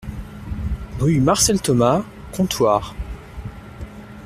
Rue 0.97 1.19
Marcel 1.19 1.61
Thomas, 1.61 2.03
Contoire 2.31 2.95